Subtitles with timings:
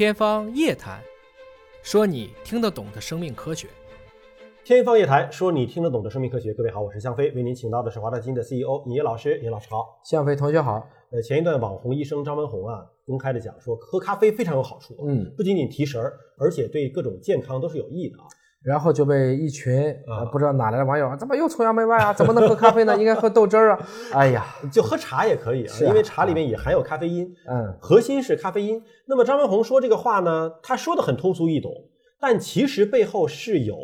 [0.00, 0.98] 天方夜谭，
[1.82, 3.68] 说你听得懂的生命科学。
[4.64, 6.54] 天方夜谭，说你听得懂的生命科学。
[6.54, 9.38] 各位好，我是向飞，为您请到的是华大基因的 CEO 尹烨老师。
[9.42, 10.00] 尹老师好。
[10.02, 10.82] 向飞同学好。
[11.10, 18.24] 呃，前一段网红医生张文宏啊，公开的讲说，喝咖啡非常有好处，嗯，不仅仅提神儿，而且对各种健康都是有益的啊。
[18.62, 22.12] 然后就被一群啊呃不知道哪来的网友，怎么又崇洋媚外啊？
[22.12, 22.96] 怎么能喝咖啡呢？
[22.96, 23.88] 应该喝豆汁儿啊！
[24.12, 28.82] 哎呀，就喝茶也可以啊，啊因为茶里面也含有咖啡因，嗯，核心是咖啡因。
[29.06, 31.72] 那么张文宏说这个话呢，他说的很通俗易懂，
[32.20, 33.76] 但其实背后是有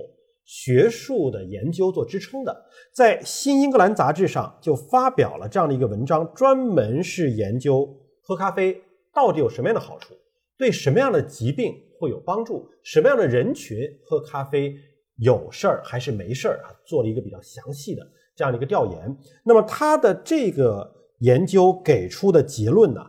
[0.45, 2.65] 学术的研究做支撑的。
[2.93, 7.89] 在《新英格兰杂志》上就发表了这样的一个文章，专门是研究
[8.23, 8.79] 喝咖啡
[9.15, 10.15] 到底有什么样的好处，
[10.59, 14.75] 对什么样的疾病会有帮助，什么样的人群喝咖啡
[15.19, 19.17] 有事儿还是没事儿啊，做了一个比较详细的这样的一个调研。
[19.45, 20.91] 那么他的这个
[21.21, 23.01] 研究给出的结论呢，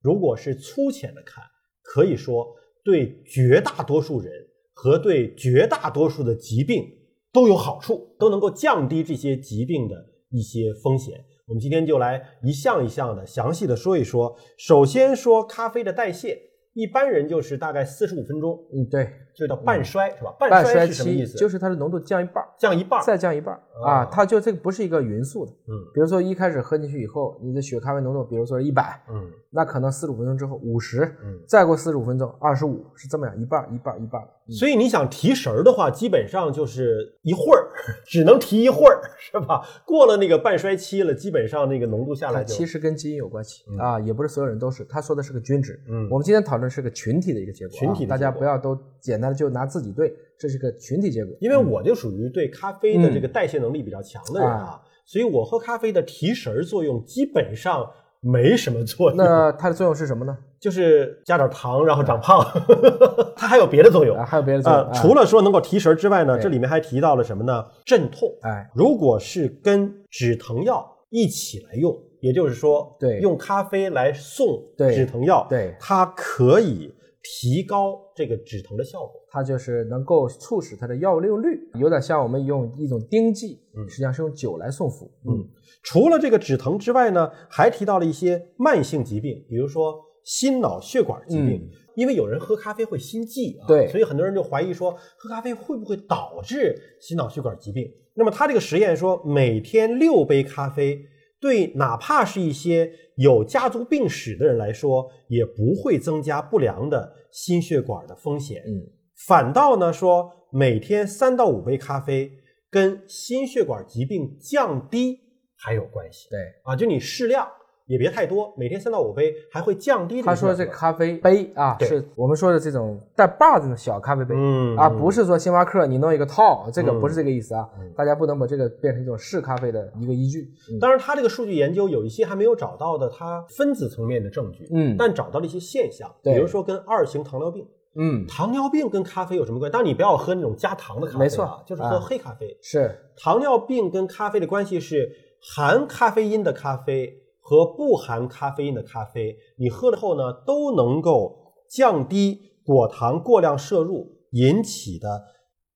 [0.00, 1.42] 如果是粗浅的看，
[1.82, 2.46] 可以说
[2.84, 4.32] 对绝大多数人
[4.72, 6.84] 和对绝大多数的疾病
[7.32, 9.96] 都有好处，都能够降低这些疾病的
[10.30, 11.24] 一些风险。
[11.48, 14.36] 我们今天就来一项一项的详细的说一说。
[14.58, 16.36] 首先说咖啡的代谢，
[16.76, 20.30] 一般人就是大概四十五分钟，嗯，对，就叫半衰，是吧？
[20.38, 21.38] 半衰衰是什么意思？
[21.38, 23.02] 就是它的浓度降一半，降一半。
[23.02, 25.52] 再降一半儿啊啊，它就这个不是一个匀速的。
[25.52, 31.40] 嗯比如说一开始喝进去以后，你的血咖啡浓度，比如说一百，嗯那可能四十五分钟之后五十，嗯。
[31.48, 34.22] 再过四十五分钟二十五，是这么样，一半一半一半。
[34.48, 37.66] 嗯所以你想提神儿的话，基本上就是一会儿，
[38.06, 39.60] 只能提一会儿， 是吧？
[39.84, 44.84] 过了那个半衰期了，基本上那个浓度下来就其实跟基因有关系嗯啊，也不是所有人都是。
[44.84, 51.36] 他说的是个均值，嗯我们今天讨论是个群体的一个结果啊，群体的大家不要都简单的就拿自己对，这是个群体结果。
[51.40, 57.84] 因为我就属于对咖啡的这个代谢能力比较强的人啊，所以我喝咖啡的提神儿作用基本上
[58.26, 60.36] 没什么作用，那它的作用是什么呢？
[60.58, 62.44] 就是加点糖然后长胖，
[63.36, 67.64] 它还有别的作用啊，还有别的作用除了说能够提神儿之外呢，这里面还提到了什么呢？
[67.84, 68.28] 镇痛。
[68.42, 76.92] 哎，如果是跟止疼药一起来用，也就是说，对用咖啡来送止疼药，对它可以
[77.22, 79.12] 提高这个止疼的效果。
[79.30, 85.10] 它就是能够促使它的药用率，有点像我们用一种丁剂，嗯实际上是用酒来送服。
[85.28, 85.46] 嗯，
[85.82, 89.94] 除了这个止疼之外呢，还提到了一些慢性疾病，比如说
[90.24, 91.56] 心脑血管疾病。
[91.56, 97.90] 嗯因为有人喝咖啡会心悸啊，对所以很多人就怀疑说喝咖啡会不会导致心脑血管疾病。
[98.14, 101.00] 那么他这个实验说，每天六杯咖啡，
[101.40, 108.62] 对哪怕是一些有家族病史的人来说，也不会增加不良的心血管的风险。
[108.66, 108.92] 嗯，
[109.26, 112.30] 反倒呢说，每天三到五杯咖啡
[112.70, 115.18] 跟心血管疾病降低
[115.58, 116.28] 还有关系。
[116.30, 116.38] 对。
[116.62, 117.46] 啊，就你适量，
[117.86, 130.50] 也别太多，每天三到五杯，还会降低这个他说这咖啡杯啊，对是我们说的这种带把子的小咖啡杯，嗯啊，不是说星巴克你弄一个套，这个嗯不是这个意思啊，嗯大家不能把这个变成一种试咖啡的一个依据。
[130.72, 137.66] 嗯当然，他这个数据研究有一些还没有找到的它分子层面的证据，嗯但找到了一些现象，比如说跟二型糖尿病。
[137.98, 139.72] 嗯，糖尿病跟咖啡有什么关系？
[139.72, 142.54] 当然，你不要喝那种加糖的咖啡、啊，没错就是喝啊黑咖啡。
[142.60, 145.10] 是糖尿病跟咖啡的关系是
[145.54, 155.22] 含咖啡因的咖啡和不含咖啡因的咖啡，你喝了后呢，都能够降低果糖过量摄入引起的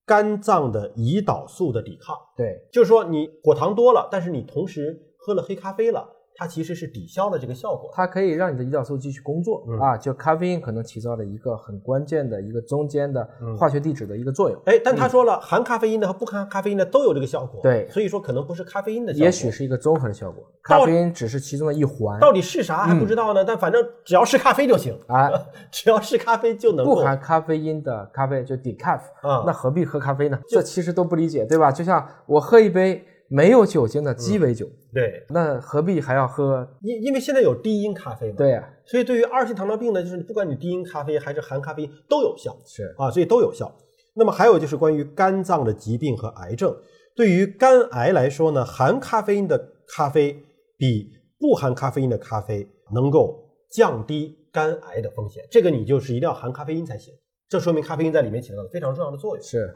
[0.04, 2.16] 肝脏的胰岛素的抵抗。
[2.36, 6.08] 对，就是说，你果糖多了，但是你同时喝了黑咖啡了，
[6.40, 7.90] 它其实是抵消了这个效果。
[7.92, 14.58] 它可以让你的胰岛素继续工作、嗯啊，就咖啡因可能起到了一个很关键的一个中间的嗯化学地址的一个作用。
[14.64, 17.60] 哎，但他说了，含咖啡因的和不含咖啡因的都有这个效果。
[17.62, 22.18] 对所以说可能不是咖啡因的效果，也许是一个综合的效果，咖啡因只是其中的一环。
[22.18, 23.44] 到底是啥还不知道呢。
[23.44, 25.30] 但反正只要是咖啡就行，啊，
[25.70, 30.40] 只要是咖啡就能够不含咖啡因的咖啡就 decaf，、啊那何必喝咖啡呢？
[30.48, 31.70] 这其实都不理解，对吧？
[31.70, 36.68] 就像我喝一杯没有酒精的鸡尾酒，对，那何必还要喝？
[36.82, 42.56] 因因为现在有低因咖啡嘛，对呀、所以对于二型糖尿病呢，就是不管你低因咖啡还是含咖啡因都有效。
[42.66, 42.92] 是。
[42.98, 43.72] 啊，所以都有效。
[44.14, 46.76] 那么还有就是关于肝脏的疾病和癌症，
[47.14, 49.56] 对于肝癌来说呢，含咖啡因的
[49.86, 50.36] 咖啡
[50.76, 55.46] 比不含咖啡因的咖啡能够降低肝癌的风险。
[55.48, 57.14] 这个你就是一定要含咖啡因才行，
[57.48, 59.44] 这说明咖啡因在里面起到了非常重要的作用。
[59.44, 59.72] 是，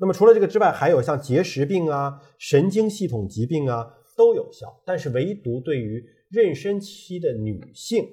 [0.00, 8.04] 那么除了这个之外，还有像结石病啊、神经系统疾病啊都有效，但是唯独对于妊娠期的女性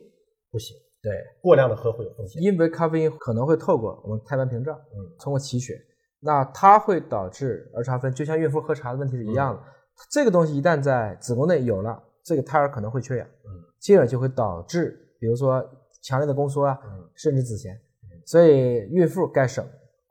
[0.51, 1.11] 不行，对，
[1.41, 2.41] 过量的喝会有风险。
[2.41, 5.79] 因为咖啡因可能会透过我们胎盘屏障，嗯，通过脐血，
[6.19, 9.61] 那它会导致儿茶酚，就像孕妇喝茶的问题是一样的。
[10.09, 15.63] 这个东西一旦在子宫内有了，这个胎儿可能会缺氧，嗯，进而就会导致，比如说
[16.01, 17.77] 强烈的宫缩啊，嗯甚至子痫。
[18.25, 19.63] 所以孕妇该省，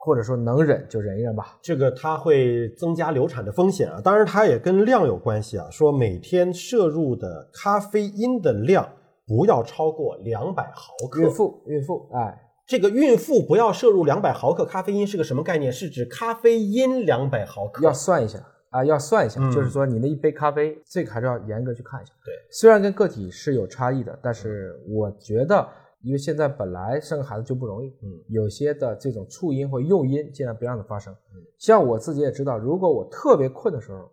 [0.05, 1.59] 或者说能忍就忍一忍吧。
[1.63, 5.67] 这个它会增加流产的风险啊，当然它也跟量有关系啊。
[5.71, 8.87] 说每天摄入的咖啡因的量
[9.27, 11.23] 不要超过两百毫克。
[11.23, 15.73] 孕妇，孕妇，哎，这个孕妇不要摄入两百毫克咖啡因是个什么概念？
[15.73, 17.83] 是指咖啡因两百毫克。
[17.83, 22.13] 要算一下啊，要算一下，嗯就是说你那一杯咖啡，这个还是要严格去看一下。
[22.25, 25.67] 对，虽然跟个体是有差异的，但是我觉得，
[26.05, 31.13] 因为现在本来生个孩子就不容易，嗯，有些的这种促因或诱因，尽量不让它发生。
[31.35, 34.11] 嗯像我自己也知道，如果我特别困的时候，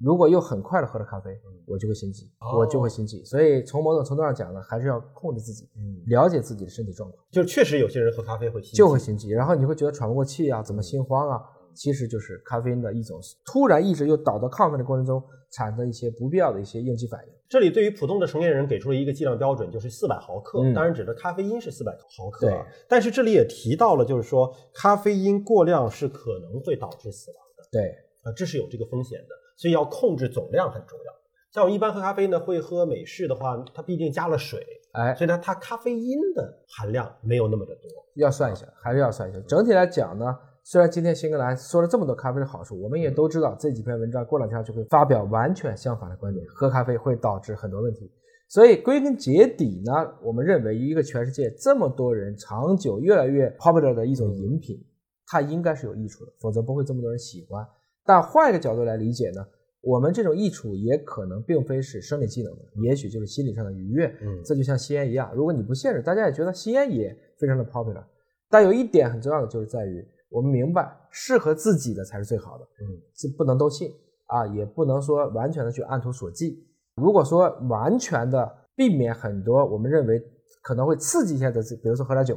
[0.00, 3.22] 如果又很快的喝了咖啡，我就会心悸，哦我就会心悸。
[3.24, 7.22] 所以从某种程度上讲呢，还是要控制自己，嗯，了解自己的身体状况。
[7.30, 11.42] 就确实有些人喝咖啡会心悸就会心悸，然后你会觉得喘不过气啊，怎么心慌啊？
[11.74, 17.32] 其实就是咖啡因的一种突然抑制又导到亢奋的过程中产生一些不必要的一些应激反应。
[17.48, 22.86] 这里对于普通的成年人给出了一个剂量标准，就是四百毫克，嗯当然指的咖啡因是四百毫克啊对。
[22.88, 27.90] 但是这里也提到了，就是说咖啡因过量是可能会导致死亡的对，
[28.22, 31.14] 啊，这是有这个风险的，所以要控制总量很重要。
[31.52, 37.82] 像我一般喝咖啡呢，会喝美式的话，它毕竟加了水，哎，所以呢，它咖啡因的含量没有那么的多。
[38.14, 39.38] 要算一下，还是要算一下。
[39.46, 48.10] 整体来讲呢，虽然今天新格兰说了这么多咖啡的好处，我们也都知道这几篇文章过两天就会发表完全相反的观点，喝咖啡会导致很多问题。
[48.48, 54.82] 所以归根结底呢，我们认为一个全世界这么多人长久越来越 popular 的一种饮品，
[55.26, 57.62] 它应该是有益处的，否则不会这么多人喜欢。
[58.02, 59.46] 但换一个角度来理解呢，
[59.82, 64.06] 我们这种益处也可能并非是生理机能的，也许就是心理上的愉悦。
[64.22, 68.02] 嗯这就像吸烟一样，如果你不限制，大家也觉得吸烟也非常的 popular。
[68.48, 73.94] 但有一点很重要的就是在于，我们明白适合自己的才是最好的，嗯，这不能都信
[74.26, 76.58] 啊，也不能说完全的去按图索骥。
[76.96, 80.20] 如果说完全的避免很多我们认为
[80.60, 82.36] 可能会刺激一下的，比如说喝点酒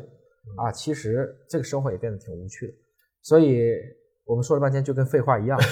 [0.57, 2.73] 啊，其实这个生活也变得挺无趣的。
[3.23, 3.73] 所以
[4.27, 5.63] 我们说了半天就跟废话一样，啊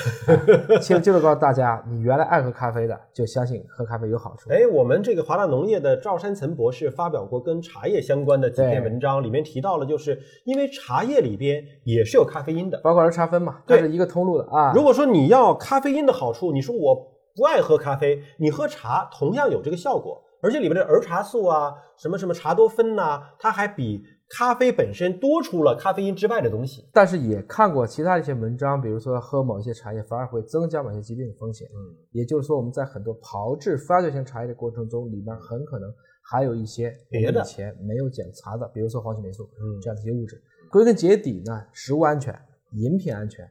[0.79, 4.49] 其实就是告诉大家，你原来爱喝咖啡的，就相信喝咖啡有好处。
[4.49, 12.79] 哎，我们这个华大农业的赵山岑博士发表过跟茶叶相关的几篇文章，里面提到了，就是因为茶叶里边也是有咖啡因的。
[12.81, 14.71] 包括儿茶酚嘛，它对是一个通路的啊。
[14.73, 16.95] 如果说你要咖啡因的好处，你说我
[17.35, 26.88] 不爱喝咖啡，你喝茶同样有这个效果，而且里面的儿茶素啊，什么什么茶多酚呐、它还比咖啡本身多出了咖啡因之外的东西。
[26.92, 31.68] 但是也看过其他一些文章，比如说喝某一些茶叶反而会增加某些疾病的风险。
[31.74, 40.42] 嗯，也就是说，我们在很多炮制发酵型茶叶的过程中，里面很可能还有一些我别的们以前没有检查的，比如说黄曲霉素嗯这样的一些物质。
[40.72, 42.33] 归根结底呢，食物安全、
[42.72, 43.48] 饮品安全，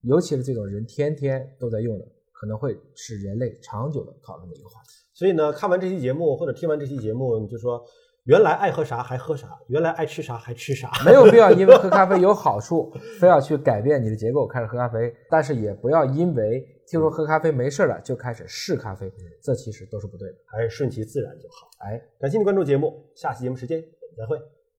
[0.00, 4.88] 尤其是这种人天天都在用的，可能会是人类长久的讨论的一个话题。
[5.12, 7.84] 所以呢，看完这期节目或者听完这期节目，你就说
[8.24, 10.90] 原来爱喝啥还喝啥，原来爱吃啥还吃啥。
[11.04, 12.90] 没有必要因为喝咖啡有好处，
[13.20, 19.12] 非要去改变你的结构开始喝咖啡，但是也不要因为听说喝咖啡没事了就开始试咖啡，
[19.42, 20.36] 这其实都是不对的。
[20.46, 21.68] 还是顺其自然就好。
[21.80, 22.00] 哎。
[22.18, 24.38] 感谢你关注节目，下期节目时间我们再会。